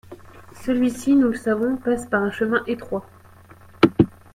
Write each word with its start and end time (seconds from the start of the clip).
Celui-ci, 0.65 1.13
nous 1.15 1.27
le 1.27 1.35
savons, 1.37 1.77
passe 1.77 2.07
par 2.07 2.23
un 2.23 2.31
chemin 2.31 2.63
étroit. 2.65 3.05